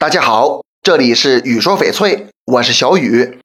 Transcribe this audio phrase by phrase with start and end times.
[0.00, 3.40] 大家好，这里是雨说翡翠，我是小雨。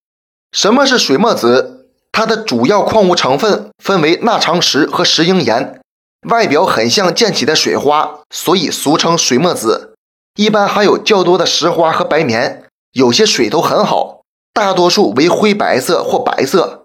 [0.51, 1.87] 什么是水墨子？
[2.11, 5.81] 它的主要矿物成分分为钠长石和石英岩，
[6.29, 9.95] 外表很像溅起的水花，所以俗称水墨子。
[10.35, 14.21] 一般含有较多的石花和白棉，有些水头很好，
[14.53, 16.83] 大多数为灰白色或白色。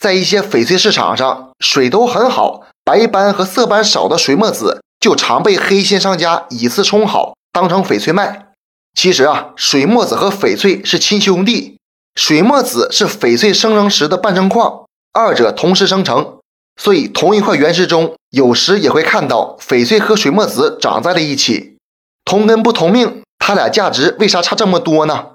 [0.00, 8.46] 在一些翡翠市场上，水头很好、白斑和色斑少的水墨子就常被黑心商家以次充好，当成翡翠卖。
[8.94, 11.76] 其实啊，水墨子和翡翠是亲兄弟。
[12.14, 16.38] 水墨子是翡翠生成时的半生矿，二者同时生成，
[16.76, 21.76] 所以同一块原石中有时也会看到翡翠和水墨子长在了一起。
[22.24, 25.26] 同根不同命，它俩价值为啥差这么多呢？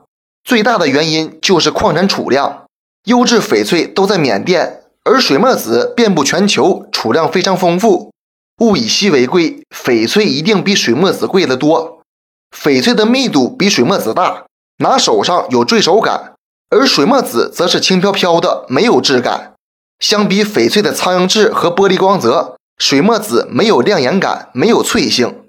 [0.43, 2.65] 最大的原因就是矿产储量。
[3.05, 8.11] 优质翡翠都在缅甸，而水墨子遍布全球，储量非常丰富。
[8.59, 12.01] 物以稀为贵，翡翠一定比水墨子贵得多。
[12.55, 14.45] 翡翠的密度比水墨子大，
[14.77, 16.33] 拿手上有坠手感，
[16.69, 19.53] 而水墨子则是轻飘飘的，没有质感。
[19.99, 25.43] 相比翡翠的苍蝇质和玻璃光泽，水墨子没有亮眼感，没有脆性。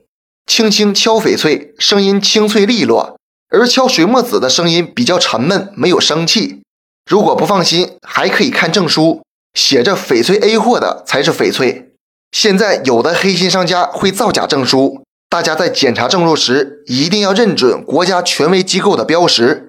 [0.46, 3.16] 轻轻敲翡翠，声音清脆利落，
[3.50, 6.62] 而敲水墨子的声音比较沉闷，没有生气。
[7.08, 9.22] 如果不放心，还可以看证书，
[9.54, 11.92] 写着翡翠 A 货的才是翡翠。
[12.32, 15.02] 现在有的黑心商家会造假证书。
[15.28, 19.68] 大家在检查证书时，一定要认准国家权威机构的标识。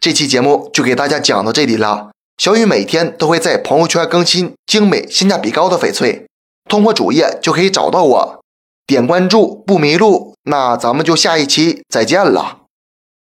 [0.00, 2.10] 这期节目就给大家讲到这里了。
[2.36, 6.26] 小雨每天都会在朋友圈更新精美、性价比高的翡翠，
[6.68, 8.40] 通过主页就可以找到我，
[8.86, 10.34] 点关注不迷路。
[10.44, 12.65] 那咱们就下一期再见了。